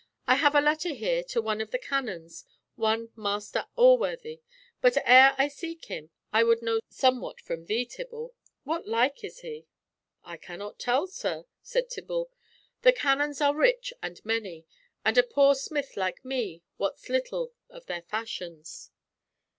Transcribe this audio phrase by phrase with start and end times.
[0.25, 2.43] I have a letter here to one of the canons,
[2.75, 4.41] one Master Alworthy,
[4.81, 8.33] but ere I seek him I would know somewhat from thee, Tibble.
[8.63, 9.67] What like is he?"
[10.23, 12.31] "I cannot tell, sir," said Tibble.
[12.81, 14.65] "The canons are rich and many,
[15.05, 18.89] and a poor smith like me wots little of their fashions."